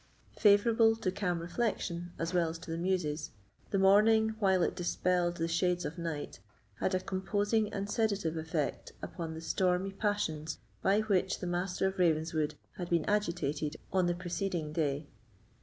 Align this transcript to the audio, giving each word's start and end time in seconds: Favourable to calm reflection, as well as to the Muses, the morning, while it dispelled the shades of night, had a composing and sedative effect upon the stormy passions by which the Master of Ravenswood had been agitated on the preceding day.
Favourable 0.39 0.95
to 0.95 1.11
calm 1.11 1.37
reflection, 1.39 2.11
as 2.17 2.33
well 2.33 2.49
as 2.49 2.57
to 2.57 2.71
the 2.71 2.77
Muses, 2.79 3.29
the 3.69 3.77
morning, 3.77 4.29
while 4.39 4.63
it 4.63 4.75
dispelled 4.75 5.35
the 5.37 5.47
shades 5.47 5.85
of 5.85 5.99
night, 5.99 6.39
had 6.79 6.95
a 6.95 6.99
composing 6.99 7.71
and 7.71 7.87
sedative 7.87 8.35
effect 8.35 8.93
upon 9.03 9.35
the 9.35 9.41
stormy 9.41 9.91
passions 9.91 10.57
by 10.81 11.01
which 11.01 11.37
the 11.37 11.45
Master 11.45 11.85
of 11.85 11.99
Ravenswood 11.99 12.55
had 12.77 12.89
been 12.89 13.05
agitated 13.05 13.75
on 13.93 14.07
the 14.07 14.15
preceding 14.15 14.73
day. 14.73 15.05